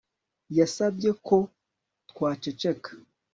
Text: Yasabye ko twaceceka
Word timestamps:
Yasabye 0.57 1.09
ko 1.27 1.37
twaceceka 2.09 2.89